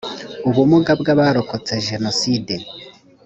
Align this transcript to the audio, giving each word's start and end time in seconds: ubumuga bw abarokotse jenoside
ubumuga 0.49 0.91
bw 0.99 1.07
abarokotse 1.13 1.73
jenoside 1.87 2.53